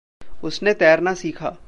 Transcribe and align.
उसने 0.43 0.73
तैरना 0.73 1.13
सीखा। 1.13 1.55